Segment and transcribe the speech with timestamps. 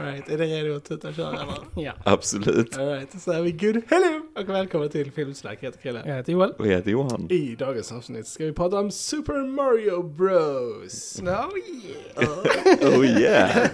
[0.00, 1.38] Alright, är ni redo att tuta och köra?
[1.76, 1.92] Ja.
[2.04, 2.78] Absolut.
[2.78, 6.02] Alright, så är vi good hello och välkomna till Filmsnack, jag heter Chrille.
[6.06, 6.50] Jag heter Joel.
[6.58, 7.26] Och jag heter Johan.
[7.30, 11.20] I dagens avsnitt ska vi prata om Super Mario Bros.
[12.80, 12.98] Oh yeah.
[12.98, 13.68] Oh yeah!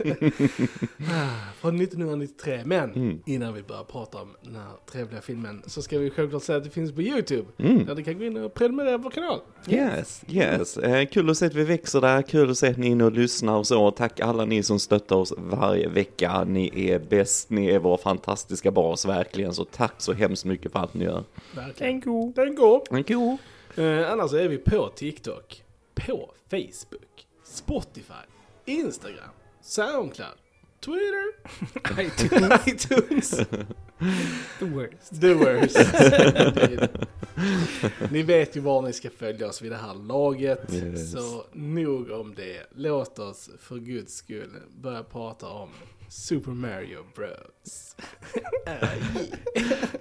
[1.60, 3.22] Från 1993, men Mm.
[3.26, 6.64] innan vi börjar prata om den här trevliga filmen så ska vi självklart säga att
[6.64, 7.44] det finns på YouTube.
[7.58, 7.84] Mm.
[7.86, 9.40] Där du kan gå in och prenumerera på vår kanal.
[9.68, 10.76] Yes, yes.
[10.76, 13.04] Eh, kul att se att vi växer där, kul att se att ni är inne
[13.04, 13.90] och lyssnar och så.
[13.90, 16.44] Tack alla ni som stöttar oss varje vecka.
[16.44, 19.54] Ni är bäst, ni är vår fantastiska bas verkligen.
[19.54, 21.24] Så tack så hemskt mycket för allt ni gör.
[21.54, 22.00] Verkligen.
[22.02, 22.32] Thank you.
[22.90, 23.36] Thank you.
[23.76, 25.62] Eh, annars är vi på TikTok,
[25.94, 28.14] på Facebook, Spotify,
[28.64, 29.30] Instagram,
[29.62, 30.34] Soundcloud,
[30.80, 31.32] Twitter,
[32.02, 33.30] iTunes, iTunes
[34.58, 35.20] The worst.
[35.20, 35.76] the worst.
[38.10, 40.72] ni vet ju var ni ska följa oss vid det här laget.
[40.74, 41.12] Yes.
[41.12, 42.66] Så nog om det.
[42.74, 45.68] Låt oss för guds skull börja prata om
[46.12, 47.96] Super Mario Bros.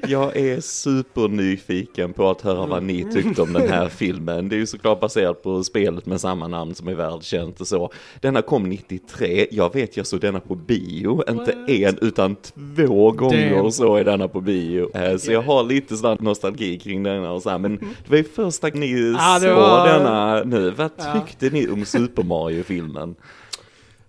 [0.08, 4.50] Jag är supernyfiken på att höra vad ni tyckte om den här filmen.
[4.50, 7.92] Det är ju såklart baserat på spelet med samma namn som är världskänt och så.
[8.22, 11.70] Denna kom 93, jag vet jag såg denna på bio, inte What?
[11.70, 12.36] en utan
[12.76, 13.72] två gånger Damn.
[13.72, 14.98] så är denna på bio.
[14.98, 18.18] Eh, Så jag har lite sån nostalgi kring denna och så här, men det var
[18.18, 20.70] ju första gången ni Ja, det såg var- denna nu.
[20.72, 21.14] Vad Ja.
[21.26, 23.16] tyckte ni om Super Mario-filmen?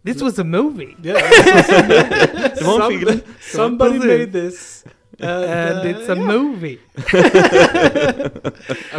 [0.02, 0.96] This was a movie.
[1.02, 1.14] Yeah.
[2.54, 3.20] Det var en film.
[3.40, 4.84] Somebody made this.
[5.20, 6.26] And uh, it's a yeah.
[6.26, 6.78] movie.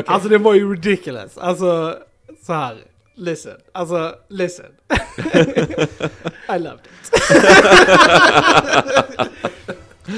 [0.05, 1.37] Alltså det var ju ridiculous.
[1.37, 1.97] Alltså
[2.45, 2.77] så här.
[3.15, 4.65] Listen, Alltså listen.
[6.49, 6.91] I loved it.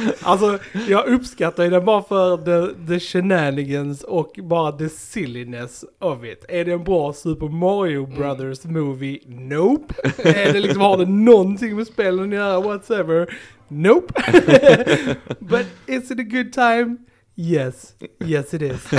[0.22, 6.24] Alltså, jag uppskattar ju den bara för the, the shenanigans och bara the silliness of
[6.24, 6.46] it.
[6.50, 9.20] Är det en bra Super Mario Brothers movie?
[9.28, 9.94] Nope.
[10.18, 13.38] är det liksom, har det någonting med spelen att göra whatsoever?
[13.68, 14.14] Nope.
[15.40, 16.98] But is it a good time?
[17.36, 17.94] Yes.
[18.26, 18.88] Yes it is.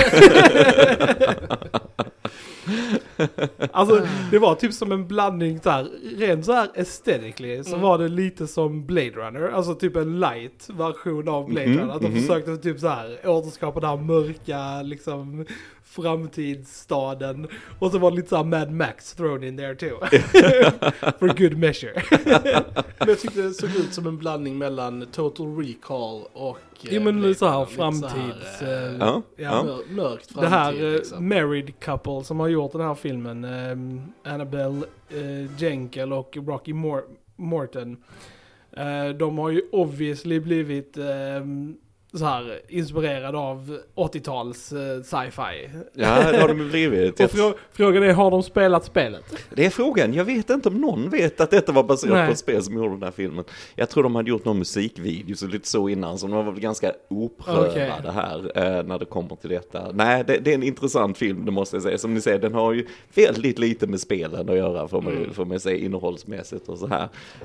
[3.71, 5.87] Alltså det var typ som en blandning så här,
[6.17, 7.81] rent så här aesthetically så Mm.
[7.81, 11.93] var det lite som Blade Runner, alltså typ en light version av Blade Mhm, Runner.
[11.95, 12.21] Att de mhm.
[12.21, 15.45] försökte typ så här återskapa den här mörka liksom
[15.85, 17.47] framtidsstaden.
[17.79, 19.89] Och så var det lite så här Mad Max thrown in there too.
[21.19, 22.03] For good measure.
[22.99, 26.57] Men jag tyckte det såg ut som en blandning mellan Total Recall och...
[26.83, 28.61] eh, Jo men lite så här lite så här, framtids...
[28.61, 29.63] eh, eh, Ja, ja.
[29.63, 31.29] mör- Mörkt framtid Det här liksom.
[31.29, 37.05] married couple som har gjort den här filmen, eh, Annabelle eh, Jenkel och Rocky Mor-
[37.35, 37.97] Morton.
[38.77, 41.05] Eh, de har ju obviously blivit eh,
[42.15, 45.69] så här inspirerade av 80-tals eh, sci-fi.
[45.93, 47.19] Ja, det har de blivit.
[47.19, 49.23] Och frå- frågan är, har de spelat spelet?
[49.55, 52.25] Det är frågan, jag vet inte om någon vet att detta var baserat Nej.
[52.27, 53.43] på ett spel som gjorde den här filmen.
[53.75, 56.59] Jag tror de hade gjort någon musikvideo så lite så innan, så de var väl
[56.61, 57.91] ganska oprövade Okej.
[58.13, 59.91] här eh, när det kommer till detta.
[59.93, 61.97] Nej, det, det är en intressant film, det måste jag säga.
[61.97, 65.33] Som ni säger, den har ju väldigt lite med spelen att göra, får man, Mm.
[65.33, 67.03] får man säga, innehållsmässigt och så här.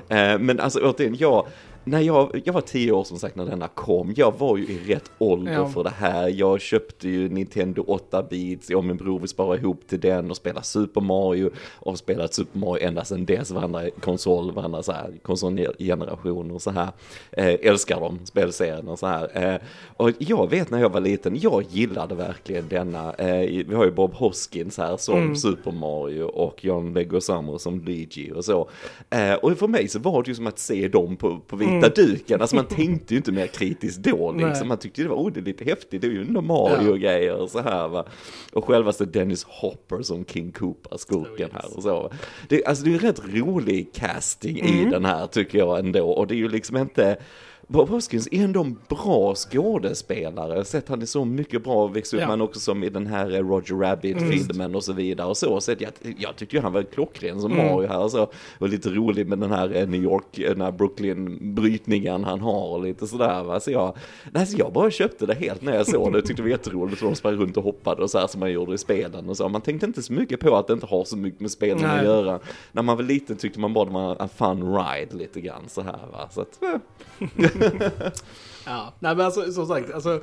[0.09, 1.47] Eh, men alltså återigen, jag,
[1.83, 4.79] när jag, jag var tio år som sagt när denna kom, jag var ju i
[4.93, 5.67] rätt ålder Ja.
[5.69, 6.27] för det här.
[6.29, 10.37] Jag köpte ju Nintendo 8-bits, jag och min bror vi sparade ihop till den och
[10.37, 11.49] spelade Super Mario
[11.79, 16.71] och spelat Super Mario ända sedan dess, varandra konsol, varandra så här, konsolgenerationer och så
[16.71, 16.87] här.
[17.31, 19.53] Eh, älskar dem, spelserien och så här.
[19.53, 19.61] Eh,
[19.97, 23.91] och jag vet när jag var liten, jag gillade verkligen denna, eh, vi har ju
[23.91, 25.35] Bob Hoskins här som Mm.
[25.35, 28.69] Super Mario och John Leguizamo som Luigi och så.
[29.09, 31.89] Eh, och för mig så var det ju som att se dem på, på vita
[31.89, 34.45] duken, alltså man tänkte ju inte mer kritiskt då Nej.
[34.45, 36.97] liksom, man tyckte det var, oh det är lite häftigt, det är ju ändå Mario
[36.97, 37.33] Ja.
[37.33, 38.05] och så här va.
[38.53, 41.51] Och självaste Dennis Hopper som King Koopa, skurken Oh, yes.
[41.53, 42.11] här och så.
[42.49, 44.91] Det, alltså det är ju rätt rolig casting i Mm.
[44.91, 47.17] den här tycker jag ändå, och det är ju liksom inte
[47.71, 50.65] Bob Hoskins är ändå en bra skådespelare.
[50.65, 52.27] Sett han är så mycket bra växt upp, Ja.
[52.27, 55.27] men också som i den här eh, Roger Rabbit-filmen och så vidare.
[55.27, 57.65] Och så, så att jag, jag tyckte ju han var klockren som Mm.
[57.75, 58.07] Mario här.
[58.07, 58.27] Så,
[58.59, 62.67] och lite rolig med den här eh, New York, eh, den här Brooklyn-brytningen han har
[62.67, 63.43] och lite sådär.
[63.43, 63.59] Va?
[63.59, 63.97] Så jag,
[64.31, 66.17] nej, så jag bara köpte det helt när jag såg det.
[66.17, 67.01] Jag tyckte det var jätteroligt.
[67.01, 69.37] Och de sprang runt och hoppade och så här som man gjorde i spelen och
[69.37, 69.49] så.
[69.49, 71.95] Man tänkte inte så mycket på att det inte har så mycket med spelen att
[71.97, 72.05] Nej.
[72.05, 72.39] göra.
[72.71, 75.81] När man var liten tyckte man bara det var en fun ride lite grann så
[75.81, 76.29] här va.
[76.31, 76.69] Så att, eh.
[78.65, 80.21] Ja, nej men alltså som sagt, alltså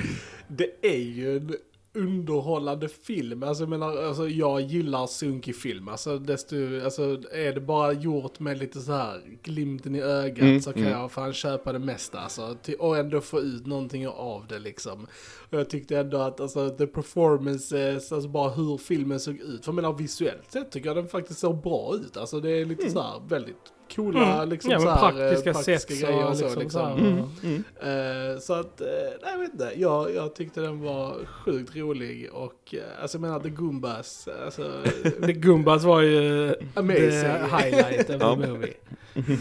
[0.48, 1.56] det är ju en
[1.98, 3.42] underhållande film.
[3.42, 5.88] Alltså jag menar, alltså jag gillar sunkig film.
[5.88, 7.02] Alltså desto, alltså
[7.32, 10.92] är det bara gjort med lite så här glimten i ögat Mm, så kan mm.
[10.92, 12.18] jag fan köpa det mesta.
[12.18, 15.06] Alltså, till, och ändå få ut någonting av det liksom.
[15.50, 19.64] Och jag tyckte ändå att alltså the performances, alltså bara hur filmen såg ut.
[19.64, 22.16] För jag menar visuellt sett tycker jag den faktiskt såg bra ut.
[22.16, 25.78] Alltså det är lite så här väldigt coola liksom ja, så här, praktiska, eh, praktiska
[25.78, 26.80] sätt grejer och så liksom, liksom.
[26.80, 26.98] så här.
[26.98, 28.34] Mm, mm.
[28.34, 28.86] Eh, så att, eh,
[29.22, 33.22] nej jag vet inte, jag, jag tyckte den var sjukt rolig och eh, alltså jag
[33.22, 34.70] menar The Goombas, alltså
[35.26, 37.10] The Gumbas var ju Amazing.
[37.10, 38.74] the highlight of the movie.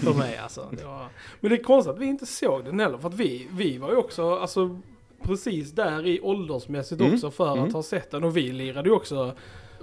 [0.04, 0.68] För mig alltså.
[0.72, 1.06] Det var...
[1.40, 2.98] Men det är konstigt att vi inte såg den heller.
[2.98, 4.80] För att vi, vi var ju också, alltså
[5.24, 7.14] precis där i åldersmässigt Mm.
[7.14, 7.64] också för Mm.
[7.66, 8.24] att ha sett den.
[8.24, 9.34] Och vi lirade ju också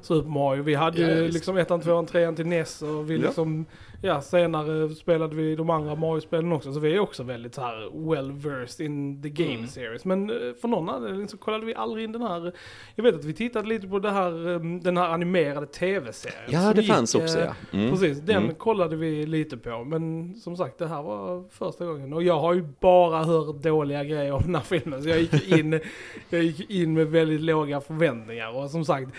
[0.04, 0.62] Super Mario.
[0.62, 3.22] Vi hade Ja, ju liksom ettan, tvåan, trean till NES och vi Ja.
[3.26, 3.66] liksom,
[4.02, 6.72] ja senare spelade vi de andra Mario-spelen också.
[6.72, 9.66] Så vi är också väldigt så här well versed in the game Mm.
[9.66, 10.04] series.
[10.04, 12.52] Men eh, för någon anledning så kollade vi aldrig in den här.
[12.94, 16.38] Jag vet att vi tittade lite på det här, eh, den här animerade tv-serien.
[16.48, 17.78] Ja, det gick, fanns också eh, ja.
[17.78, 17.90] Mm.
[17.90, 18.54] Precis, den Mm.
[18.54, 19.84] kollade vi lite på.
[19.84, 22.12] Men som sagt, det här var första gången.
[22.12, 25.02] Och jag har ju bara hört dåliga grejer om den här filmen.
[25.02, 25.80] Så jag gick in,
[26.30, 28.56] jag gick in med väldigt låga förväntningar.
[28.56, 29.10] Och som sagt,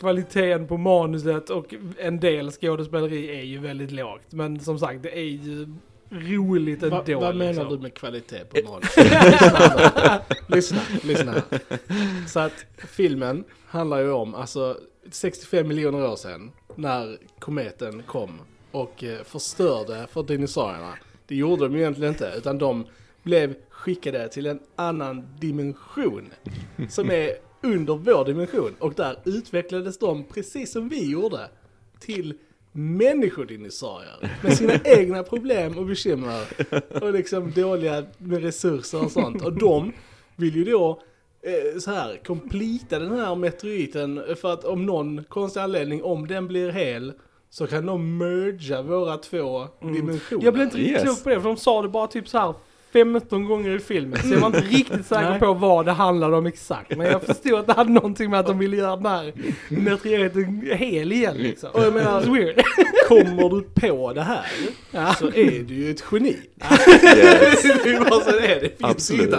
[0.00, 4.32] kvaliteten på manuset och en del skådespeleri är ju väldigt lågt.
[4.32, 5.66] Men som sagt, det är ju
[6.10, 6.96] roligt ändå.
[6.96, 7.68] Va, vad menar liksom.
[7.68, 8.96] du med kvalitet på manus?
[10.46, 11.34] lyssna, lyssna.
[12.28, 14.76] Så att filmen handlar ju om, alltså
[15.10, 20.94] 65 miljoner år sedan när kometen kom och eh, förstörde för dinosaurierna.
[21.26, 22.86] Det gjorde de ju egentligen inte, utan de
[23.22, 26.30] blev skickade till en annan dimension
[26.88, 31.48] som är under vår dimension och där utvecklades de precis som vi gjorde
[32.00, 32.34] till
[32.72, 36.42] människodinosaurier med sina egna problem och bekymmer
[37.02, 39.44] och liksom dåliga med resurser och sånt.
[39.44, 39.92] Och de
[40.36, 41.02] vill ju då
[41.42, 46.46] eh, så här, completa den här meteoriten för att om någon konstig anledning, om den
[46.48, 47.12] blir hel
[47.50, 50.44] så kan de mergea våra två dimensioner.
[50.44, 51.02] Jag blev inte riktigt Yes.
[51.02, 52.54] klok på det, för de sa det bara typ så här
[52.92, 54.22] 15 gånger i filmen.
[54.22, 56.96] Så jag var inte riktigt säker på vad det handlade om exakt.
[56.96, 59.32] Men jag förstod att det hade någonting med att de ville göra den här
[59.68, 61.70] meteoriten hel igen liksom.
[61.72, 62.62] Och jag menar- It's weird.
[63.08, 64.46] Kommer du på det här
[64.90, 65.14] Ja.
[65.14, 66.28] så är du ju ett geni.
[66.30, 67.62] Yes.
[67.84, 69.34] det är bara så det är, det finns Absolut.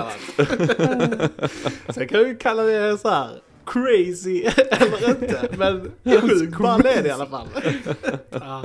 [1.96, 3.30] Sen kan vi kalla det så här
[3.66, 7.48] crazy eller inte, men sjukt ball är det i alla fall.
[8.30, 8.64] Ja.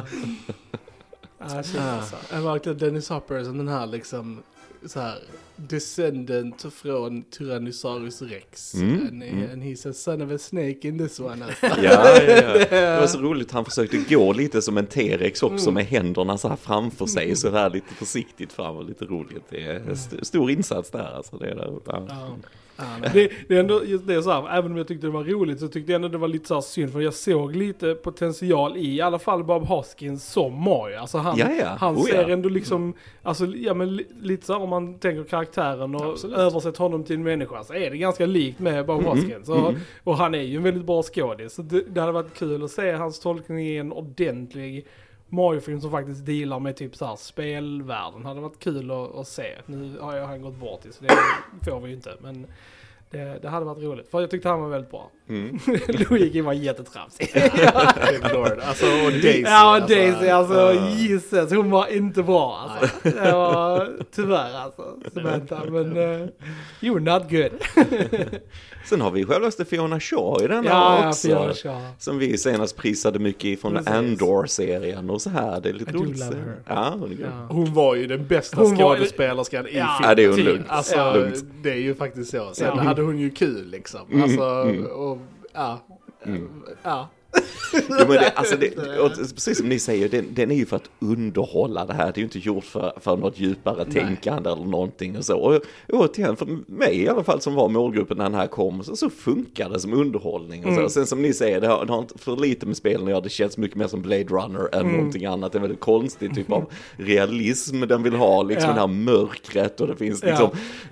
[1.39, 2.17] Ja, shit, Ah, alltså.
[2.49, 4.43] verkligen Dennis Hopper som den här liksom
[4.87, 5.19] så här
[5.56, 8.75] descendant från Tyrannosaurus rex.
[8.75, 9.50] Mm, And, mm.
[9.52, 11.44] and he's a son of a snake in this one.
[11.62, 12.52] Ja, ja, ja.
[12.70, 15.75] Det var så roligt, han försökte gå lite som en T-rex också Mm.
[15.75, 19.44] med händerna så här framför sig, så där lite försiktigt fram och lite roligt.
[19.50, 21.37] Det är st- stor insats där alltså.
[21.37, 22.37] Det är där, ja.
[23.12, 25.61] Det, det är ändå just det så här, även om jag tyckte det var roligt
[25.61, 28.76] så tyckte jag ändå det var lite så här synd för jag såg lite potential
[28.76, 30.99] i, i alla fall Bob Hoskins som Mario.
[30.99, 31.67] Alltså han, Ja, ja.
[31.78, 32.28] han Oh, ser ja.
[32.28, 36.37] ändå liksom, alltså ja men li, lite så här om man tänker karaktären och Absolut.
[36.38, 39.49] översätter honom till en människa så är det ganska likt med Bob Mm, Hoskins.
[39.49, 39.75] Och,
[40.05, 41.55] och han är ju en väldigt bra skådis.
[41.55, 44.87] Så det, det hade varit kul att se hans tolkning i en ordentlig
[45.28, 48.25] Mario-film som faktiskt dealar med typ så här spelvärlden.
[48.25, 49.55] Hade varit kul att, att se.
[49.67, 52.17] Nu har jag han gått bort i så det får vi ju inte.
[52.20, 52.46] Men
[53.11, 54.08] det, det hade varit roligt.
[54.08, 55.11] För jag tyckte han var väldigt bra.
[55.28, 55.58] Mm.
[55.88, 57.31] Luigi var jättetramsig.
[58.69, 59.40] Alltså, och Daisy.
[59.40, 60.88] ja, Daisy alltså, ah.
[60.90, 62.99] Jesus, hon var inte bra alltså.
[63.08, 65.62] Det var tyvärr alltså, Samantha.
[65.70, 66.29] Men, uh,
[66.81, 67.86] you're not good.
[68.89, 71.29] Sen har vi självaste Fiona Shaw i den här Ja, ja, också.
[71.29, 71.81] Fiona Shaw.
[71.98, 73.86] Som vi senast prisade mycket Precis.
[73.89, 75.60] Andor-serien och så här.
[75.60, 76.22] Det är lite roligt.
[76.69, 77.19] Ja, hon.
[77.22, 77.46] Ja.
[77.55, 80.67] Hon var ju den bästa Hon var- skådespelerskan i Ja, Ja, det är hon lugnt.
[80.69, 81.15] Alltså, Ja.
[81.15, 81.44] Lugnt.
[81.62, 82.51] det är ju faktiskt så.
[82.53, 82.82] Sen Ja.
[82.82, 84.01] hade hon ju kul liksom.
[84.10, 84.86] Mm, Alltså, mm.
[85.56, 85.81] Och ja.
[86.82, 87.08] Ja.
[87.88, 90.76] Jo, men det, alltså det, och precis som ni säger, den, den är ju för
[90.76, 92.05] att underhålla det här.
[92.06, 95.36] Det är ju inte gjort för, för något djupare tänkande eller någonting och så.
[95.38, 95.60] Och
[95.93, 99.10] återigen, för mig i alla fall som var målgruppen när den här kom, så, så
[99.10, 100.64] funkar det som underhållning.
[100.64, 100.78] Och så.
[100.78, 100.90] Mm.
[100.90, 103.20] Sen som ni säger, det har, det har inte för lite med spelen att göra.
[103.20, 104.93] Det känns mycket mer som Blade Runner än Mm.
[104.96, 105.52] någonting annat.
[105.52, 106.64] Det är en väldigt konstig typ av
[106.96, 108.74] realism den vill ha, liksom Ja.
[108.74, 110.28] det här mörkret och det finns Ja.
[110.28, 110.50] liksom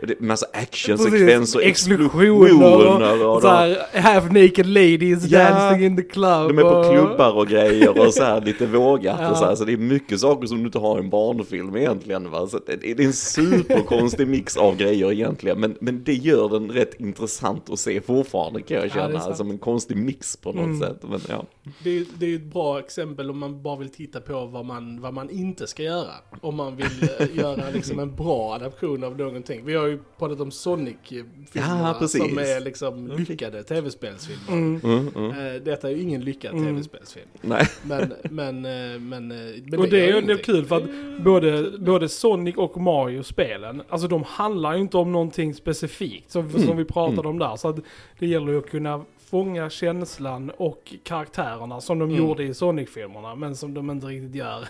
[0.08, 5.38] det, massa actionsekvenser, explosioner och, och så här, half naked ladies Ja.
[5.50, 6.33] dancing in the club.
[6.42, 9.30] De är på och- klubbar och grejer och så här lite vågat Ja.
[9.30, 9.54] och så här.
[9.54, 12.30] Så det är mycket saker som du inte har i en barnfilm egentligen.
[12.30, 12.46] Va?
[12.46, 15.60] Så det, det är en superkonstig mix av grejer egentligen.
[15.60, 19.20] Men, men det gör den rätt intressant att se fortfarande kan jag Ja, känna.
[19.20, 19.36] sant.
[19.36, 20.80] som en konstig mix på något Mm.
[20.80, 20.98] sätt.
[21.02, 21.44] Men, ja.
[21.82, 25.00] Det är, det är ett bra exempel om man bara vill titta på vad man,
[25.00, 26.10] vad man inte ska göra.
[26.40, 26.86] Om man vill
[27.18, 29.62] eh, göra liksom en bra adaption av någonting.
[29.64, 34.52] Vi har ju pratat om Sonic-filmerna Ja, som är liksom lyckade tv-spelsfilmer.
[34.52, 34.80] Mm.
[34.84, 35.30] Mm, mm.
[35.54, 36.64] Eh, Detta är ju ingen lyckad Mm.
[36.66, 37.26] tv-spelsfilm.
[37.40, 37.66] Nej.
[37.82, 40.44] Men, men, eh, men, eh, men Och det är ju det är ingenting.
[40.44, 40.84] kul för att
[41.24, 46.76] både, både Sonic och Mario-spelen, alltså de handlar ju inte om någonting specifikt som, som
[46.76, 47.56] vi pratade om där.
[47.56, 47.76] Så att
[48.18, 49.04] det gäller ju att kunna
[49.34, 52.16] fånga känslan och karaktärerna som de Mm.
[52.18, 54.68] gjorde i Sonic-filmerna, men som de inte riktigt gör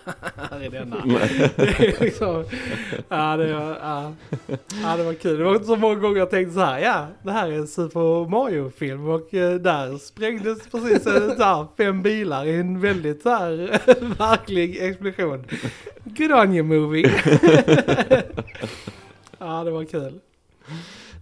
[0.50, 0.96] här i denna.
[1.56, 2.44] det är liksom,
[3.08, 4.12] ja, det var, ja,
[4.82, 5.38] ja, det var kul.
[5.38, 7.66] Det var inte så många gånger jag tänkte så här, ja, det här är en
[7.68, 13.30] Super Mario-film och eh, där sprängdes precis så här, fem bilar i en väldigt så
[13.30, 13.56] här
[14.18, 15.44] verklig explosion.
[16.04, 17.10] Good on you movie.
[19.38, 20.20] ja, det var kul.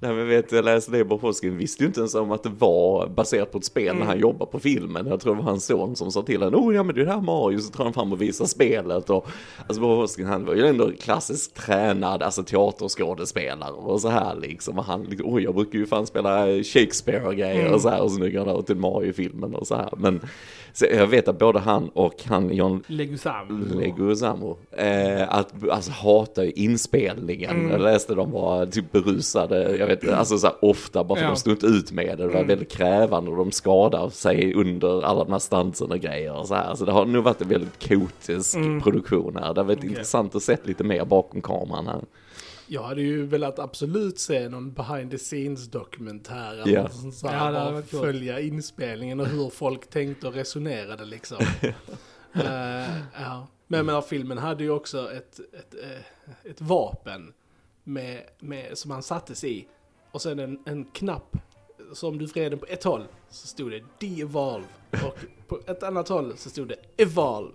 [0.02, 3.06] Nej men vet, jag läste det påsken, visste ju inte ens om att det var
[3.08, 3.98] baserat på ett spel Mm.
[3.98, 5.06] när han jobbade på filmen.
[5.06, 7.04] Jag tror det var hans son som sa till honom, oh ja men det är
[7.04, 9.10] det här Mario, så tar han fram och visar spelet.
[9.10, 9.26] Och,
[9.66, 14.78] alltså Bob Hoskins, han var ju ändå klassiskt tränad, alltså teaterskådespelare och så här liksom.
[14.78, 17.74] Och han, liksom, oj jag brukar ju fan spela Shakespeare och grejer Mm.
[17.74, 19.88] och så här, och så nu går han till Mario-filmen och så här.
[19.96, 20.20] Men
[20.74, 23.68] så jag vet att både han och han, John Legusam.
[23.80, 27.50] Leguzamo, eh, att alltså hatar ju inspelningen.
[27.50, 27.70] Mm.
[27.70, 31.30] Jag läste de var typ berusade, jag vet alltså så här, ofta bara för Ja.
[31.30, 32.16] de stod inte ut med det.
[32.22, 32.46] Det var Mm.
[32.46, 36.54] väldigt krävande och de skadade sig under alla de här stansen och grejer och så
[36.54, 36.74] här.
[36.74, 38.80] Så det har nog varit en väldigt kaotisk Mm.
[38.80, 39.54] produktion här.
[39.54, 39.90] Det har varit Okej.
[39.90, 42.00] intressant att se lite mer bakom kameran här.
[42.66, 46.52] Jag hade ju velat absolut se någon behind the scenes dokumentär.
[46.52, 46.82] eller Ja.
[46.82, 48.02] något sånt så Ja, här, det coolt.
[48.04, 51.36] följa inspelningen och hur folk tänkte och resonerade liksom.
[52.34, 53.46] Eh, ja.
[53.68, 57.32] Men menar, filmen hade ju också ett, ett, eh, ett vapen
[57.84, 59.66] med, med, som han sattes i.
[60.12, 61.36] Och sen en, en knapp.
[62.02, 64.66] Om du vred den på ett håll så stod det de-evolve.
[64.90, 67.50] Och på ett annat håll så stod det evolve.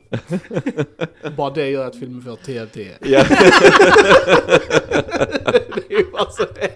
[1.37, 2.91] Bara det gör att filmen får TNT.
[3.01, 3.23] Ja,
[5.75, 6.71] Det är ju bara så det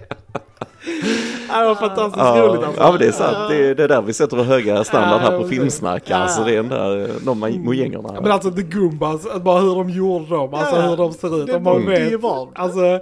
[1.59, 2.81] det var fantastiskt ja, roligt alltså.
[2.81, 3.49] ja men det är sant.
[3.49, 6.11] Det är, det är där vi sätter vår höga standard här på filmsnack.
[6.11, 6.45] Alltså Ja.
[6.45, 8.09] det är den där, de mojängerna.
[8.15, 11.47] Ja, Men alltså The Goombas, bara hur de gjorde dem, alltså hur de ser ut.
[11.47, 12.51] det man var de-evolved.
[12.55, 12.99] alltså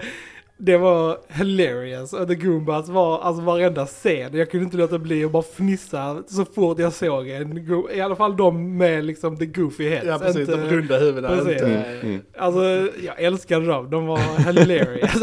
[0.61, 2.13] det var hilarious.
[2.13, 6.23] Och The Goombas var, alltså varenda scen, jag kunde inte låta bli att bara fnissa
[6.27, 7.57] så fort jag såg en
[7.93, 10.05] I alla fall de med liksom the goofy heads.
[10.07, 11.35] Ja precis, inte- de runda huvudena.
[11.35, 11.51] Precis.
[11.53, 12.21] Inte, Mm, mm.
[12.37, 12.63] Alltså
[13.05, 14.17] jag älskade dem, de var
[14.53, 15.21] hilarious.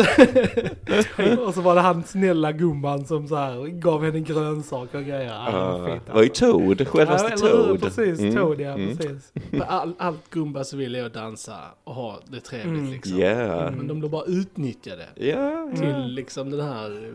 [1.46, 5.24] och så var det han snälla gumman som så här gav henne grönsaker och grejer.
[5.34, 6.52] Ja, det var ju alltså.
[6.52, 7.36] Toad, självaste Ja?
[7.36, 7.80] Toad.
[7.82, 8.96] Precis, Mm, Toad ja, mm.
[8.96, 9.32] precis.
[9.68, 12.92] All, allt Gumbas vill är att dansa och ha det trevligt Mm.
[12.92, 13.18] liksom.
[13.18, 13.70] Yeah.
[13.76, 15.70] Men de blir bara utnyttjade Ja.
[15.76, 17.14] till liksom den här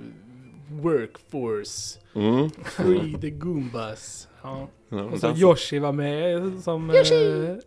[0.70, 2.00] workforce.
[2.15, 2.50] Mm.
[2.50, 4.27] Free the Goombas.
[4.43, 4.67] Ja.
[4.93, 6.95] Ja, Och så Yoshi var med som eh,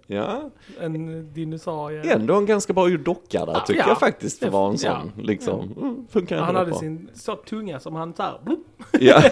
[0.07, 0.51] ja,
[0.81, 2.13] en dinosaurie.
[2.15, 3.89] ändå en ganska bra docka där tycker Ja.
[3.89, 5.01] jag faktiskt för att vara en Ja.
[5.17, 5.25] sån.
[5.25, 5.73] Liksom.
[5.77, 6.79] Mm, funkar ändå Han hade bra.
[6.81, 8.39] sin så tunga som han såhär,
[9.01, 9.21] Ja,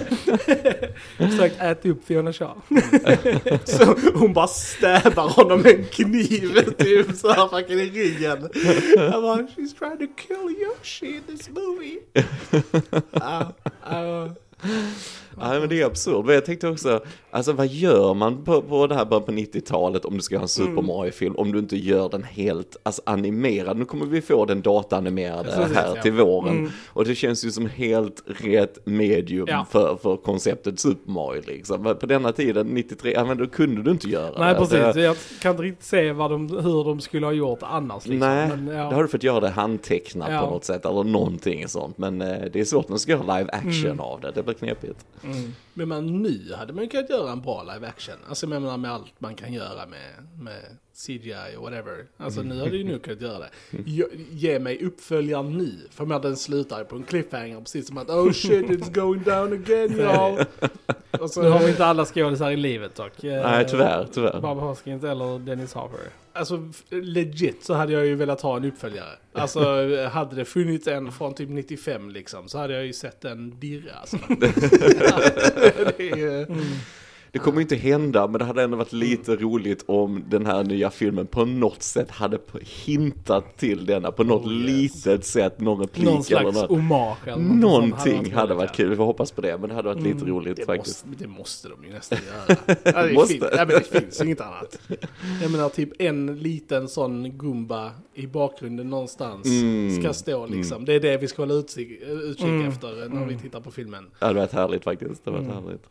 [1.16, 2.54] försökt äta upp Fiona Shaw.
[3.64, 8.48] Så hon bara stäbar honom med en kniv typ så här fucking i ryggen.
[8.96, 11.98] Jag bara, she's trying to kill Yoshi in this movie.
[13.12, 13.52] Ja,
[15.40, 15.48] ja.
[15.48, 16.24] Nej men det är absurt.
[16.24, 20.04] Men jag tänkte också, alltså vad gör man på, på det här början på 90-talet
[20.04, 20.86] om du ska göra en Super Mm.
[20.86, 23.76] Mario-film om du inte gör den helt alltså, animerad?
[23.76, 26.02] Nu kommer vi få den dataanimerade Precis, här ja.
[26.02, 26.58] till våren.
[26.58, 26.70] Mm.
[26.88, 29.66] Och det känns ju som helt rätt medium Ja.
[29.70, 31.96] för, för konceptet Super Mario liksom.
[32.00, 34.60] På denna tiden, 93, ja men då kunde du inte göra Nej det.
[34.60, 38.06] precis, Det, jag kan inte riktigt se vad de, hur de skulle ha gjort annars.
[38.06, 38.28] Liksom.
[38.28, 38.84] Nej, Men, ja.
[38.90, 41.98] då har du fått göra det handtecknat på något sätt eller någonting sånt.
[41.98, 44.00] Men eh, det är svårt när du ska göra live action Mm.
[44.00, 45.06] av det, det blir knepigt.
[45.24, 45.54] Mm.
[45.74, 48.16] Men man, nu hade man kunnat göra en bra live action.
[48.28, 52.04] Alltså jag menar med allt man kan göra med, med CGI och whatever.
[52.16, 53.50] Alltså nu hade ju nu kunnat göra det.
[53.86, 55.72] Ge, ge mig uppföljaren nu.
[55.90, 59.52] För med den slutar på en cliffhanger precis som att oh shit it's going down
[59.52, 60.44] again y'all.
[61.20, 63.24] Och så, Nu har vi inte alla skådisar i livet dock.
[63.24, 64.40] Eh, Nej tyvärr, tyvärr.
[64.40, 66.00] Bob Hoskins eller Dennis Hopper.
[66.32, 69.08] Alltså legit så hade jag ju velat ha en uppföljare.
[69.32, 69.60] Alltså
[70.12, 73.92] hade det funnits en från typ 95 liksom så hade jag ju sett den dirra
[73.94, 74.16] alltså.
[75.96, 76.62] det är, ju- Mm.
[77.32, 80.90] Det kommer inte hända, men det hade ändå varit lite roligt om den här nya
[80.90, 82.38] filmen på något sätt hade
[82.84, 84.66] hintat till denna på något Oh, yes.
[85.04, 86.70] litet sätt, någon replik Någon eller slags något.
[86.70, 89.74] hommage eller något Någonting hade varit roligt, kul, vi får hoppas på det, men det
[89.74, 91.06] hade varit lite Mm, roligt det, faktiskt.
[91.06, 92.56] måste, det måste de ju nästan göra.
[92.84, 93.34] Ja, det, Måste.
[93.34, 94.78] Fin, ja, men det finns ju inget annat.
[95.42, 100.84] Jag menar typ en liten sån gumba i bakgrunden någonstans Mm, ska stå liksom.
[100.84, 104.06] Det är det vi ska hålla utkik, utkik Mm, efter när vi tittar på filmen.
[104.18, 105.64] Det hade varit härligt faktiskt, det hade varit Mm.
[105.64, 105.84] härligt.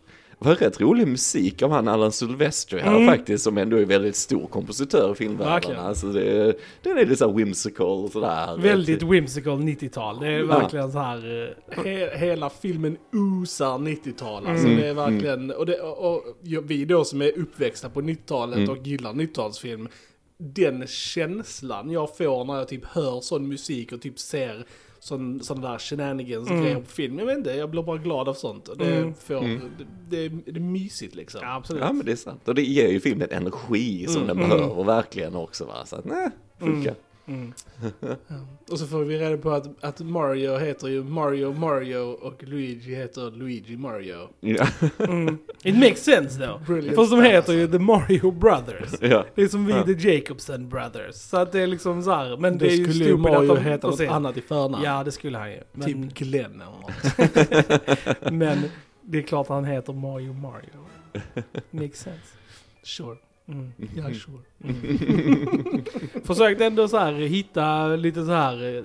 [0.44, 3.08] Var rätt rolig musik av han Alan Silvestri här Mm.
[3.08, 5.54] faktiskt, som ändå är väldigt stor kompositör i filmvärlden.
[5.54, 5.80] Verkligen.
[5.82, 8.58] Alltså det, den är lite så här whimsical och sådär.
[8.58, 10.20] Väldigt whimsical 90-tal.
[10.20, 10.46] Det är Ja.
[10.46, 11.50] verkligen så här...
[11.78, 14.48] eh, He, hela filmen osar 90-tal.
[14.48, 17.90] Alltså Mm, det är verkligen, och, det, och, och ja, vi då som är uppväxta
[17.90, 18.70] på 90-talet Mm.
[18.70, 19.88] och gillar 90-talsfilm,
[20.38, 24.66] den känslan jag får när jag typ hör sån musik och typ ser
[25.04, 27.20] sån, sån där shenanigans grejer på film.
[27.20, 28.68] Jag vet inte, jag blir bara glad av sånt.
[28.68, 29.14] Och Det, Mm.
[29.14, 29.50] får, det,
[30.10, 31.42] det, det är mysigt liksom.
[31.44, 31.82] Ja, absolut.
[31.84, 32.48] Ja men det är sant.
[32.48, 35.86] Och det ger ju filmen energi som den behöver verkligen också va.
[35.86, 36.30] Så att nej,
[36.60, 36.96] funkar.
[38.72, 42.96] Och så får vi reda på att, att Mario heter ju Mario Mario och Luigi
[42.96, 44.30] heter Luigi Mario.
[44.40, 44.68] Ja.
[45.64, 46.64] It makes sense though.
[46.66, 49.02] Brilliant Fast de heter ju The Mario Brothers.
[49.02, 49.26] ja.
[49.36, 49.84] Det är som vi Ja.
[49.84, 51.16] The Jacobson Brothers.
[51.16, 52.38] Så att det är liksom så här.
[52.38, 54.84] Men det, Det är ju skulle att Mario de heta något annat i förnamn.
[54.84, 55.60] Ja, det skulle han ju.
[55.72, 58.32] Men, Typ Glenn eller något.
[58.32, 58.64] men
[59.02, 60.86] det är klart han heter Mario Mario.
[61.72, 62.38] Makes sense.
[62.84, 63.18] Sure.
[63.48, 63.72] Mm.
[63.96, 64.40] Ja, sure.
[66.24, 68.84] Försökte ändå så här hitta lite så här eh,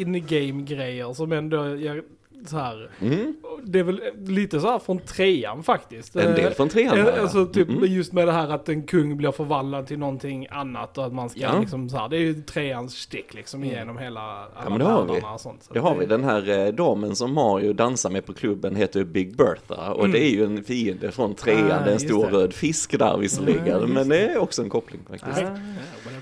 [0.00, 2.04] in-game grejer som ändå gör
[2.46, 2.90] så här.
[3.00, 3.34] Mm.
[3.62, 6.16] Det är väl lite så här från trean faktiskt.
[6.16, 7.12] En del från trean ja.
[7.20, 7.84] Alltså typ Mm.
[7.92, 11.30] just med det här att en kung blir förvandlad till någonting annat och att man
[11.30, 11.60] ska Ja.
[11.60, 15.04] liksom så här, det är ju treans stick liksom genom hela alla men det har
[15.04, 15.20] vi.
[15.34, 15.62] och sånt.
[15.62, 16.06] Så Det har vi.
[16.06, 19.92] Den här eh, damen som Mario dansar med på klubben heter Big Bertha.
[19.92, 21.70] Och det är ju en fiende från trean.
[21.72, 22.32] Ah, det är en stor det.
[22.36, 23.66] röd fisk där visserligen.
[23.66, 25.38] Ja, just men det är också en koppling faktiskt.
[25.38, 25.54] Ah, Yeah,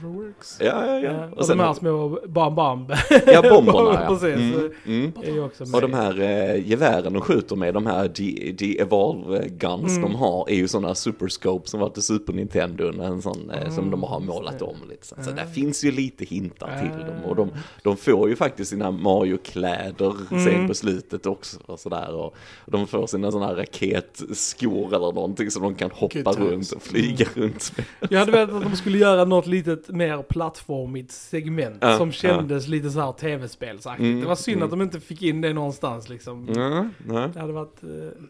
[0.02, 0.56] whatever works.
[0.60, 1.12] Ja, ja, ja.
[1.12, 1.28] ja.
[1.36, 2.86] Och, de här små bam bam.
[3.26, 4.06] ja, bomberna ja.
[4.08, 4.36] Precis.
[4.36, 5.12] Mm, mm.
[5.22, 5.74] Är ju också med.
[5.74, 10.02] Och de här eh, gevären de skjuter med, de här de, de Evolve Guns Mm.
[10.02, 13.90] de har, är ju sådana superscope som var till Super Nintendo, en sån eh, som
[13.90, 15.06] de har målat om lite.
[15.06, 17.24] Så, så där finns ju lite hintar till dem.
[17.24, 17.50] Och de,
[17.82, 20.44] de får ju faktiskt sina Mario-kläder Mm.
[20.44, 21.56] sen på slutet också.
[21.66, 22.14] Och sådär.
[22.14, 22.34] Och
[22.66, 26.82] de får sina sådana här raketskor eller någonting som de kan hoppa Good runt och
[26.82, 27.48] flyga Mm.
[27.48, 27.86] runt med.
[28.10, 32.68] Jag hade velat att de skulle göra något litet mer plattformigt segment Ja, som kändes
[32.68, 34.04] lite så här tv-spelsaktigt.
[34.04, 34.64] Mm, det var synd mm.
[34.64, 36.48] att de inte fick in det någonstans liksom.
[36.54, 37.30] Ja, ja.
[37.34, 37.88] Det hade varit, eh,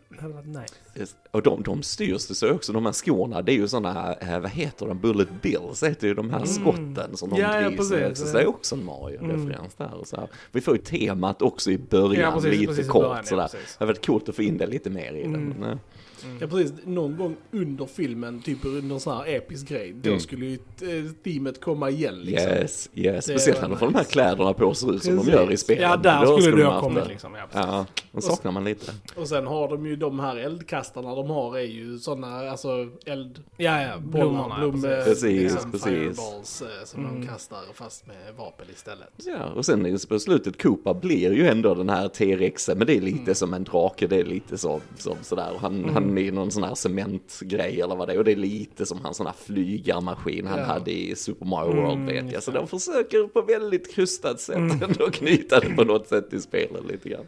[0.09, 0.75] det hade varit nice.
[0.95, 1.17] Just.
[1.31, 4.41] Och de, de styrs det så också, de här skorna, det är ju sådana, eh,
[4.41, 7.91] vad heter de, Bullet Bills heter ju de här skotten som de Ja, ja, drivs
[7.91, 8.11] med precis.
[8.11, 8.27] också.
[8.27, 9.95] Så det är också en Mario-referens där.
[9.95, 10.29] Och så här.
[10.53, 13.49] Vi får ju temat också i början, Ja, precis, lite precis kort början, ja, sådär.
[13.53, 15.79] Det hade varit coolt att få in det lite mer i den.
[16.25, 16.39] Mm.
[16.41, 20.21] Ja precis, någon gång under filmen, typ under en sån här episk grej, då Mm.
[20.21, 22.51] skulle ju eh, teamet komma igen liksom.
[22.51, 23.25] Yes, yes.
[23.25, 25.83] Speciellt när de får de här kläderna på sig ut som de gör i spelet.
[25.83, 27.35] Ja, där Då skulle de det ha kommit liksom.
[27.35, 27.47] Ja.
[27.53, 28.93] Ja, då saknar man lite.
[29.17, 33.43] Och sen har de ju de här eldkastarna de har är ju såna, alltså eld...
[33.57, 34.59] Ja, ja, blommorna.
[34.59, 35.23] blom, precis.
[35.53, 35.87] Liksom precis.
[35.89, 37.21] fireballs eh, som Mm.
[37.21, 39.09] de kastar fast med vapen istället.
[39.25, 43.01] Ja, och sen på slutet, Koopa blir ju ändå den här T-rexen, men det är
[43.01, 45.51] lite som en drake, det är lite så, som sådär.
[45.55, 48.37] Och han, han är någon sån här cementgrej eller vad det är, och det är
[48.37, 50.65] lite som hans sån här flygarmaskin han Ja.
[50.65, 52.43] hade i Super Mario World Mm, vet jag.
[52.43, 56.83] Så de försöker på väldigt krystat sätt ändå knyta det på något sätt i spelet
[56.91, 57.25] lite grann.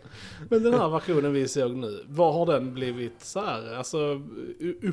[0.50, 3.74] Men den här versionen vi såg nu, vad har den blivit så här?
[3.76, 4.20] Alltså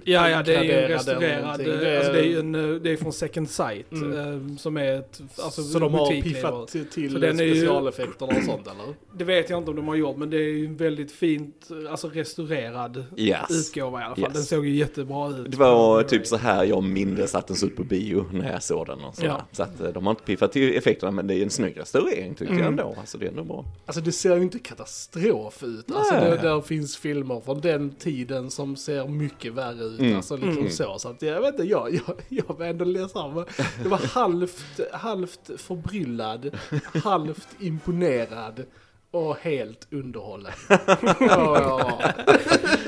[0.04, 2.56] Ja, ja, det är ju en restaurerad, eh, Det är- alltså det är ju en,
[2.56, 4.52] eh, det är från Second Sight, Mm.
[4.52, 8.96] eh, som är ett, alltså så de har piffat till, till specialeffekterna och sånt eller?
[9.18, 11.68] Det vet jag inte om de har gjort, men det är ju en väldigt fint,
[11.90, 13.40] alltså restaurerad Yes.
[13.50, 14.24] utgåva i alla fall.
[14.24, 14.34] Yes.
[14.34, 15.52] Den såg ju jättebra ut.
[15.52, 18.64] Det var typ så här jag mindes att den såg ut på bio när jag
[18.64, 19.30] såg den och sådär.
[19.30, 19.46] Ja.
[19.52, 22.36] Så att eh, de har inte piffat till effekterna men det är en snygg restaurering
[22.36, 22.80] tycker jag Mm.
[22.80, 22.96] ändå.
[23.00, 23.66] Alltså det är ändå bra.
[23.86, 25.92] Alltså det ser ju inte katastrof ut.
[25.92, 30.00] Alltså det, där finns filmer från den tiden som ser mycket värre ut.
[30.00, 30.16] Mm.
[30.16, 30.70] Alltså liksom Mm.
[30.72, 31.00] så.
[31.00, 33.46] Så att jag vet inte, jag, jag, jag var ändå ledsen.
[33.84, 36.58] Det var halvt, halvt förbryllad,
[37.04, 38.64] halvt imponerad
[39.12, 40.52] och helt underhållen.
[41.20, 42.02] Ja,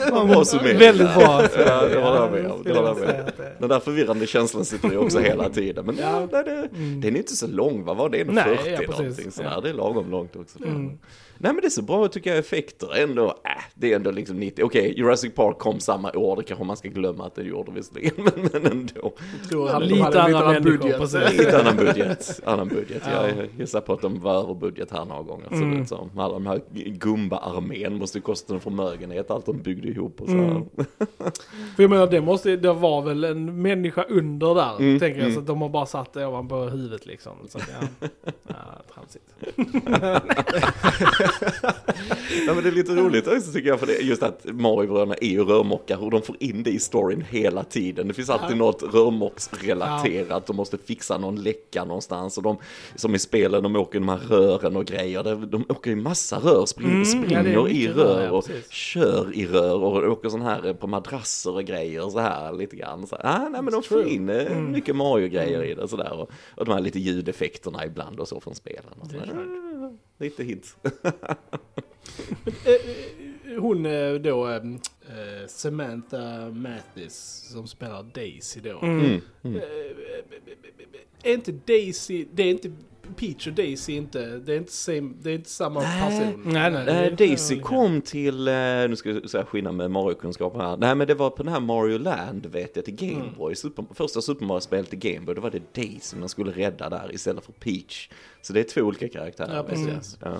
[0.09, 0.25] ja.
[0.25, 0.81] Bra summerat.
[0.81, 1.43] Väldigt bra.
[1.57, 2.63] Ja, det håller jag med om.
[2.63, 3.53] Det säga med.
[3.59, 5.85] Den där förvirrande känslan sitter ju också hela tiden.
[5.85, 6.27] Men ja.
[6.31, 6.43] Ja.
[6.43, 6.67] det, det,
[7.01, 8.23] den är inte så lång, vad var det?
[8.23, 9.51] 1,40 Nej, ja, någonting sådär.
[9.55, 9.61] Ja.
[9.61, 10.63] Det är lagom långt också.
[10.63, 10.87] Mm.
[11.37, 13.39] Nej men det är så bra tycker jag effekter ändå.
[13.75, 14.63] Det är ändå liksom 90.
[14.65, 18.11] Okej, Jurassic Park kom samma år, det kanske man ska glömma att det gjorde visserligen.
[18.17, 19.13] Men, men ändå.
[19.41, 20.97] Jag tror Lite annan budget.
[20.97, 21.37] precis.
[21.37, 22.39] Lite annan budget.
[22.45, 23.03] Annan budget.
[23.11, 23.27] Ja.
[23.27, 25.47] Jag gissar på att de var över budget här några gånger.
[25.49, 25.79] Så Mm.
[25.79, 26.09] det så.
[26.17, 30.33] Alla de här Gumba-armén måste kosta en förmögenhet, allt de byggde ihop och så.
[30.33, 30.63] Mm.
[31.75, 35.23] För jag menar, det måste, det var väl en människa under där, Mm, tänker jag.
[35.25, 35.33] mm.
[35.33, 37.33] Så att de har bara satt det ovanpå huvudet liksom.
[37.49, 37.69] Så att,
[38.01, 38.07] ja,
[38.47, 38.55] ja,
[38.93, 39.25] tramsigt.
[42.47, 45.15] Ja, men det är lite roligt också tycker jag, för det är just att Mario-bröderna
[45.21, 48.07] är ju rörmokare och de får in det i storyn hela tiden.
[48.07, 52.57] Det finns alltid något rörmoksrelaterat, de måste fixa någon läcka någonstans och de,
[52.95, 55.23] som i spelen, de åker i de här rören och grejer.
[55.45, 59.47] De, åker i massa rör, spring, Mm, springer ja, i rör ja, och kör i
[59.47, 63.07] rör och åker sån här på madrasser och grejer så här lite grann.
[63.07, 64.71] Så, ah, nej, men de får in eh, Mm.
[64.71, 68.55] mycket Mario-grejer i det sådär och, och de här lite ljudeffekterna ibland och så från
[68.55, 68.93] spelen.
[68.99, 69.15] Och så.
[70.19, 70.75] Lite hint.
[73.53, 78.79] Eh, eh, Hon eh, då, eh, eh, Samantha Mathis som spelar Daisy då.
[78.81, 79.21] Mm.
[79.43, 79.57] Mm.
[79.57, 79.63] Eh,
[81.23, 82.71] Är inte Daisy, det är inte
[83.15, 86.41] Peach och Daisy inte, det är inte, same, det är inte samma person.
[86.45, 90.77] Nej, nej, är Daisy kom till, eh, nu ska jag säga skillnad med Mario-kunskaper här.
[90.77, 93.35] Nej men det var på den här Mario Land vet jag till Game Mm.
[93.37, 93.55] Boy.
[93.55, 97.15] Super, första Super Mario-spelet till Game Boy, då var det Daisy man skulle rädda där
[97.15, 98.09] istället för Peach.
[98.41, 99.55] Så det är två olika karaktärer.
[99.55, 100.17] Ja, precis.
[100.21, 100.37] Ja.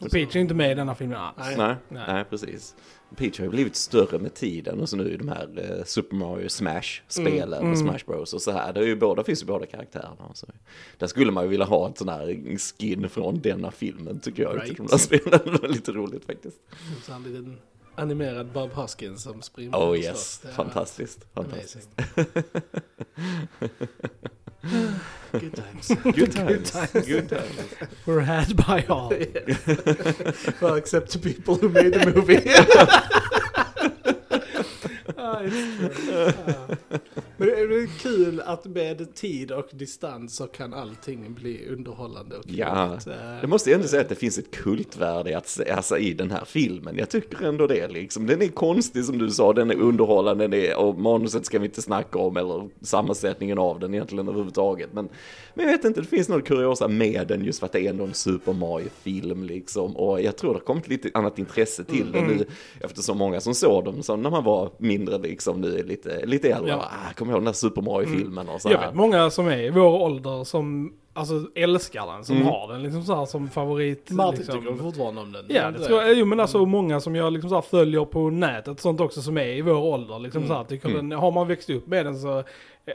[0.00, 0.08] Så.
[0.08, 1.36] Peach är inte med i denna filmen alls.
[1.38, 1.56] Nej.
[1.56, 2.02] Nej, Nej.
[2.08, 2.24] nej.
[2.30, 2.74] precis.
[3.16, 6.16] Peach har ju blivit större med tiden och så nu är de här eh, Super
[6.16, 7.72] Mario Smash-spelen Mm, mm.
[7.72, 8.72] och Smash Bros och så här.
[8.72, 10.34] Det är ju båda, finns ju båda karaktärerna.
[10.34, 10.46] Så.
[10.98, 14.56] Där skulle man ju vilja ha ett sån här skin från denna filmen tycker jag.
[14.56, 14.68] Right.
[14.78, 14.90] Right.
[14.90, 16.56] De spelen, det var lite roligt faktiskt.
[17.06, 17.58] Så en liten
[17.94, 21.26] animerad Bob Hoskins som springer Oh yes, fantastiskt.
[21.34, 21.88] fantastiskt.
[25.32, 25.88] Good times.
[26.02, 26.72] Good times.
[27.06, 27.74] Good times.
[28.06, 29.08] We're had by all.
[30.60, 32.40] well, except the people who made the movie.
[35.22, 36.32] Ah, it's true.
[36.92, 36.98] Ah.
[37.40, 42.44] Men det är kul att med tid och distans så kan allting bli underhållande och
[42.46, 43.06] Ja, roligt.
[43.06, 46.30] Eh, Jag måste ändå säga att det finns ett kultvärde att, se- alltså, i den
[46.30, 46.96] här filmen.
[46.98, 48.26] Jag tycker ändå det liksom.
[48.26, 51.64] Den är konstig som du sa, den är underhållande den är, och manuset ska vi
[51.66, 54.92] inte snacka om eller sammansättningen av den egentligen överhuvudtaget.
[54.92, 55.08] Men,
[55.54, 57.90] men jag vet inte, det finns något kuriosa med den just för att det är
[57.90, 59.96] ändå en Super Mario-film liksom.
[59.96, 62.44] Och jag tror det har kommit lite annat intresse till den nu
[62.80, 66.48] eftersom många som såg dem som när man var mindre liksom nu är lite, lite
[66.52, 66.70] äldre.
[66.70, 66.76] Ja.
[66.90, 68.86] Ah, kommer ihåg den där Super Mario-filmen och så Jag här.
[68.86, 72.48] vet många som är i vår ålder som alltså, älskar den, som Mm.
[72.48, 74.10] har den liksom så här som favorit.
[74.10, 74.60] Martin liksom.
[74.64, 75.44] tycker fortfarande om den.
[75.48, 76.18] Ja, det tror jag.
[76.18, 79.38] Jo, men alltså många som jag liksom så här följer på nätet, sånt också som
[79.38, 80.18] är i vår ålder.
[80.18, 81.08] Liksom så här, tycker Mm.
[81.08, 82.44] den, har man växt upp med den så eh,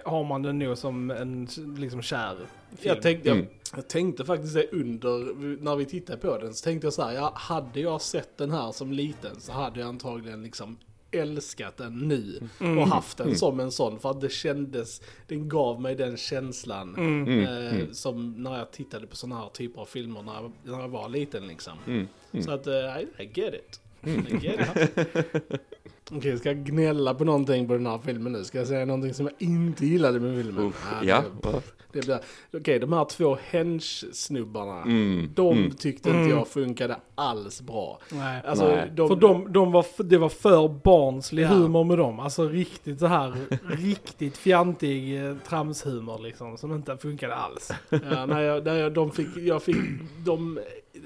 [0.05, 2.47] har man den nog som en liksom kär film.
[2.81, 3.49] Jag tänkte, jag, Mm.
[3.75, 7.13] jag tänkte faktiskt det under, när vi tittade på den, så tänkte jag så här,
[7.13, 10.77] ja, hade jag sett den här som liten så hade jag antagligen liksom
[11.19, 12.77] älskat den nu Mm.
[12.77, 16.95] och haft den som en sån för att det kändes, den gav mig den känslan
[16.95, 17.39] Mm.
[17.45, 20.89] eh, som när jag tittade på sådana här typer av filmer när jag, när jag
[20.89, 21.73] var liten liksom.
[21.87, 22.07] Mm.
[22.43, 23.81] Så att, eh, I, I get it.
[24.07, 25.61] I get it.
[26.11, 28.43] Okej, jag ska jag gnälla på någonting på den här filmen nu?
[28.43, 30.65] Ska jag säga någonting som jag inte gillade med filmen?
[30.65, 32.19] Uff, Ah, ja, det- det blir,
[32.53, 35.71] okej, de här två hench-snubbarna, Mm, de mm.
[35.71, 37.99] tyckte inte jag funkade alls bra.
[38.11, 38.41] Nej.
[38.45, 38.91] Alltså, Nej.
[38.95, 41.47] de, För de, de var, det var för barnslig Ja.
[41.47, 42.19] humor med dem.
[42.19, 43.33] Alltså riktigt så här,
[43.69, 47.71] riktigt fjantig eh, tramshumor liksom, som inte funkade alls.
[47.89, 49.77] ja, när jag, när jag, de fick, jag fick,
[50.25, 50.59] de,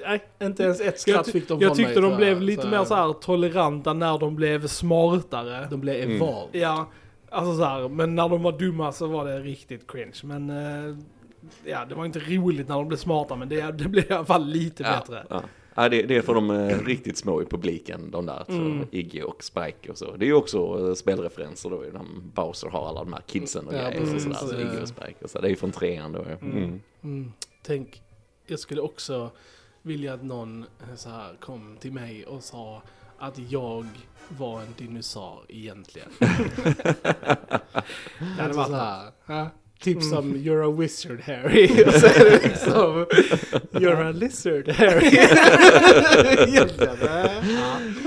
[0.06, 2.96] nej, inte ens ett skratt fick de jag tyckte mig, de blev lite mer så
[2.96, 5.68] här toleranta när de blev smartare.
[5.72, 6.16] De blev Mm.
[6.16, 6.62] evolved.
[6.62, 6.90] Ja,
[7.30, 10.20] alltså så här, men när de var dumma så var det riktigt cringe.
[10.24, 10.96] Men eh,
[11.66, 14.26] ja, det var inte roligt när de blev smarta, men det, det blev i alla
[14.26, 15.26] fall lite bättre.
[15.30, 15.42] Ja.
[15.76, 18.86] Ja, det, det är för de eh, riktigt små i publiken, de där Mm.
[18.92, 20.16] Iggy och Spike och så.
[20.16, 22.02] Det är ju också eh, spelreferenser då, när
[22.34, 24.00] Bowser har alla de här kidsen och Ja, grejer.
[24.00, 24.16] precis.
[24.28, 24.68] och sådär, så Mm.
[24.68, 25.42] Iggy och Spike och så.
[25.42, 26.26] Det är ju från trean då.
[26.30, 26.36] ja.
[26.48, 26.80] Mm.
[27.04, 27.32] Mm.
[27.64, 28.02] Tänk,
[28.48, 29.32] jag skulle också
[29.82, 32.82] vilja att någon eh, så här kom till mig och sa
[33.18, 33.86] att jag
[34.38, 36.10] var en dinosaur egentligen.
[36.20, 36.30] det
[38.40, 38.72] Alltså varit så något.
[38.72, 40.10] här, ja, Typ Mm.
[40.10, 41.84] som You're a wizard Harry.
[41.88, 43.06] Och så är det liksom
[43.72, 45.08] You're a lizard Harry.
[46.50, 46.98] Egentligen.
[47.00, 48.06] Mycket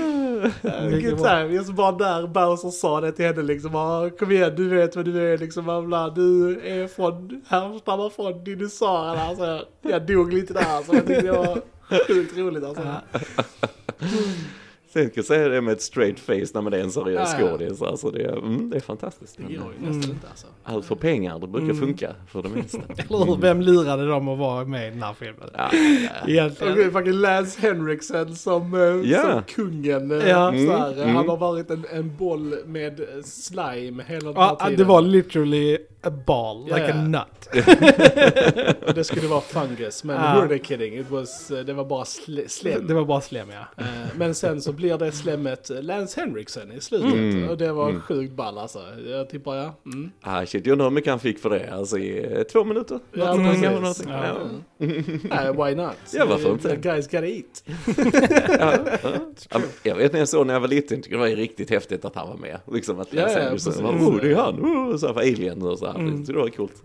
[1.01, 1.29] Good bra.
[1.29, 1.53] time.
[1.53, 3.75] Just bara där Bowser sa det till henne liksom.
[3.75, 5.63] "Ah, Kom igen, du vet vad du är liksom.
[5.65, 6.09] bla, bla.
[6.09, 9.21] Du är från, härstammar från dinosaurierna.
[9.23, 10.83] Alltså, jag dog lite där.
[10.83, 11.61] Så jag tyckte det var
[12.07, 12.83] sjukt roligt alltså.
[14.93, 17.49] Ska jag säga det med ett straight face när man är en seriös Ja, ja.
[17.51, 17.81] skådis.
[17.81, 19.37] Alltså det, är- mm, det är fantastiskt.
[19.37, 19.97] Det går ju Mm.
[19.97, 20.47] nästan inte alltså.
[20.63, 21.79] Allt för pengar, det brukar Mm.
[21.79, 22.77] funka för det mesta.
[22.97, 23.37] Eller hur?
[23.41, 25.49] Vem lurade dem att vara med i den här filmen?
[25.53, 26.27] Ja, ja.
[26.27, 26.75] Egentligen.
[26.75, 29.21] det är fucking Lance Henriksen som, eh, Ja.
[29.21, 30.11] som kungen.
[30.21, 30.49] eh, Ja.
[30.49, 31.15] Mm, mm.
[31.15, 34.77] Han har varit en, en boll med slime hela den här Ja, tiden.
[34.77, 36.93] det var literally a ball, Ja, like ja.
[36.95, 37.65] a nut.
[38.95, 40.21] Det skulle vara fungus, men Ja.
[40.33, 40.97] who are they kidding?
[40.99, 42.87] It was, eh, det var bara sle, slem.
[42.87, 43.83] Det var bara slem ja.
[44.15, 47.13] Men sen så blir det slemmet Lance Henriksen i slutet.
[47.13, 47.49] Mm.
[47.49, 48.01] Och det var Mm.
[48.01, 48.79] sjukt ball alltså.
[49.07, 49.73] Jag tippar ja.
[49.85, 50.11] Mm.
[50.21, 51.73] Ah, shit, jag undrar hur mycket han fick för det.
[51.73, 52.99] Alltså i eh, två minuter?
[53.11, 53.63] Ja, Något precis.
[53.63, 54.09] någonting.
[54.09, 54.25] Ja.
[54.77, 54.87] Ja.
[55.57, 55.93] Nej, why not?
[56.13, 56.69] Ja, varför inte?
[56.69, 57.63] The guys gotta eat.
[58.59, 59.09] Ja, ja.
[59.49, 62.15] Ja, Jag vet när jag såg när jag var liten, det var riktigt häftigt att
[62.15, 62.59] han var med.
[62.71, 63.71] Liksom att Ja, läsa ja, just det.
[63.71, 64.07] precis.
[64.07, 65.95] oh, det är han, oh, så här för alien och så här.
[65.95, 66.11] Mm.
[66.11, 66.81] Det tyckte det var coolt.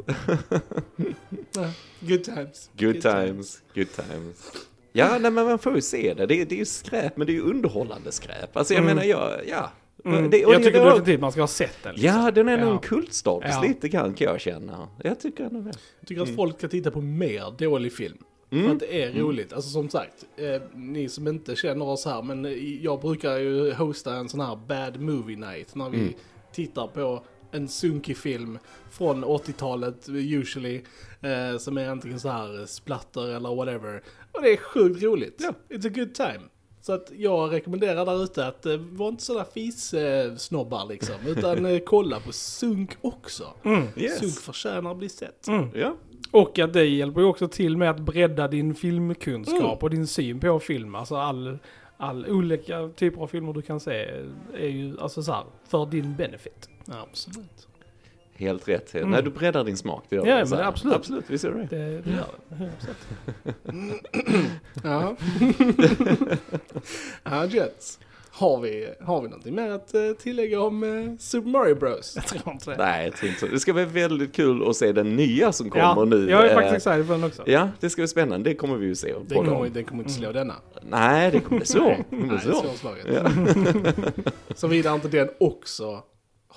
[1.55, 1.65] Ja,
[2.01, 2.71] Good times.
[2.79, 4.53] Good times, good times.
[4.99, 6.27] Ja, nej, men man får ju se det.
[6.27, 8.57] Det är, det är ju skräp, men det är ju underhållande skräp.
[8.57, 8.97] Alltså jag Mm.
[8.97, 9.71] menar, jag, ja.
[10.05, 10.31] Mm.
[10.31, 11.95] Det, och jag tycker definitivt man ska ha sett den.
[11.95, 12.21] liksom.
[12.25, 12.73] Ja, den är nog Ja.
[12.73, 13.63] en kultstatus Ja.
[13.69, 14.89] lite grann kan jag känna.
[15.05, 15.73] Jag tycker ändå det.
[16.01, 18.19] Jag tycker att folk ska titta på mer dålig film.
[18.51, 19.53] För att det är roligt.
[19.53, 22.53] Alltså som sagt, eh, ni som inte känner oss här, men eh,
[22.85, 26.17] jag brukar ju hosta en sån här bad movie night när vi
[26.53, 28.59] tittar på en sunkig film
[28.91, 30.83] från 80-talet usually.
[31.21, 34.03] Eh, som är antingen så här splatter eller whatever.
[34.33, 35.37] Och det är sjukt roligt.
[35.39, 35.77] Ja.
[35.77, 36.41] It's a good time.
[36.81, 41.15] Så att jag rekommenderar där ute att eh, var inte sådana fis-snobbar liksom.
[41.27, 43.45] Utan eh, kolla på sunk också.
[43.97, 44.19] Yes.
[44.19, 45.47] Sunk förtjänar att bli sett.
[45.75, 45.97] Ja.
[46.31, 50.41] Och att det hjälper ju också till med att bredda din filmkunskap och din syn
[50.41, 50.95] på film.
[50.95, 51.59] Alltså all,
[51.97, 54.11] all olika typer av filmer du kan se
[54.55, 56.69] är ju alltså så här, för din benefit.
[56.93, 57.69] Absolut.
[58.35, 58.95] Helt rätt.
[59.07, 60.05] Nej, du breddar din smak.
[60.09, 60.97] Det gör Ja, men absolut.
[60.97, 61.77] Absolut, visst gör det.
[61.77, 62.71] Det, det gör det.
[63.65, 63.99] 100%.
[64.85, 65.17] Ja.
[67.25, 67.99] ja, Jets.
[68.31, 72.13] Har vi, har vi någonting mer att eh, tillägga om eh, Super Mario Bros?
[72.17, 72.77] Jag tror inte det.
[72.77, 73.47] Nej, jag tror inte så.
[73.47, 76.31] Det ska bli väldigt kul att se den nya som kommer Ja, nu.
[76.31, 77.43] jag är Eh, faktiskt excited för den också.
[77.47, 78.51] Ja, det ska bli spännande.
[78.51, 79.15] Det kommer vi ju se.
[79.27, 79.73] Den kommer, om.
[79.73, 80.55] den kommer inte slå denna.
[80.83, 83.07] Nej, det kommer bli Nej, svårslaget.
[84.55, 86.03] Såvida inte den också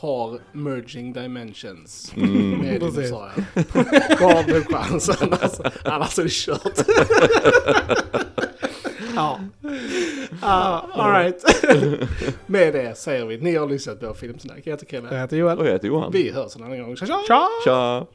[0.02, 2.14] har merging dimensions.
[2.16, 2.58] Mm.
[2.58, 4.20] Med dinosaurier.
[4.20, 5.34] Bara den chansen.
[5.42, 6.78] Alltså, annars är det kört.
[9.16, 9.40] Ja.
[10.42, 11.44] Ah, all right.
[12.46, 14.60] Med det säger vi, ni har lyssnat på Filmsnack.
[14.64, 15.10] Jag heter Kevin.
[15.12, 15.58] Jag heter Joel.
[15.60, 16.12] Och jag heter Johan.
[16.12, 16.96] Vi hörs en annan gång.
[16.96, 17.24] Tja, tja!
[17.28, 17.48] Ciao!
[17.66, 18.06] Tja!